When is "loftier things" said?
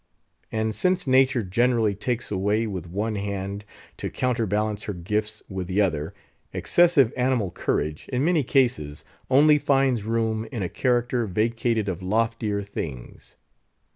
12.01-13.37